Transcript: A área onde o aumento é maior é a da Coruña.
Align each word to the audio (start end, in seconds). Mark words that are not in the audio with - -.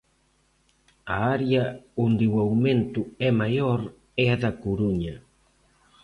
A 1.13 1.15
área 1.37 1.65
onde 2.05 2.25
o 2.33 2.35
aumento 2.45 3.01
é 3.27 3.29
maior 3.41 3.79
é 4.23 4.25
a 4.35 4.39
da 4.43 4.51
Coruña. 4.63 5.15